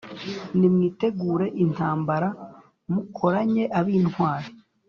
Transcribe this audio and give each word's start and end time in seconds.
Nimwitegure 0.57 1.45
intambara! 1.63 2.27
Mukoranye 2.91 3.63
ab’intwari! 3.79 4.47